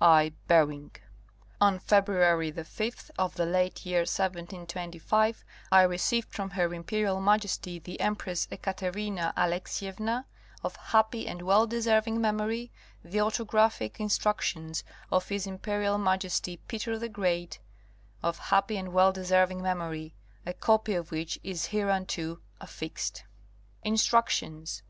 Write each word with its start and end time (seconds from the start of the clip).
I. 0.00 0.32
Berine. 0.48 0.92
On 1.60 1.80
February 1.80 2.52
5 2.52 3.10
of 3.18 3.34
the 3.34 3.44
late 3.44 3.84
year 3.84 4.02
1725 4.02 5.44
I 5.72 5.82
received 5.82 6.32
from 6.32 6.50
her 6.50 6.72
Imperial 6.72 7.20
Majesty 7.20 7.80
the 7.80 7.98
Empress 7.98 8.46
Ekaterina 8.52 9.34
Alexievna, 9.36 10.24
of 10.62 10.76
happy 10.76 11.26
and 11.26 11.42
well 11.42 11.66
deserving 11.66 12.20
memory, 12.20 12.70
the 13.02 13.18
autographic 13.20 13.98
instructions 13.98 14.84
of 15.10 15.28
his 15.30 15.48
Imperial 15.48 15.98
Majesty 15.98 16.58
Peter 16.68 16.96
the 16.96 17.08
Great, 17.08 17.58
of 18.22 18.38
happy 18.38 18.76
and 18.76 18.92
well 18.92 19.10
deserving 19.10 19.60
memory, 19.60 20.14
a 20.46 20.52
copy 20.52 20.94
of 20.94 21.10
which 21.10 21.40
is 21.42 21.66
hereunto 21.66 22.38
affixed. 22.60 23.24
Instructions. 23.82 24.84